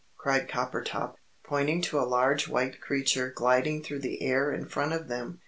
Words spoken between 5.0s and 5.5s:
them.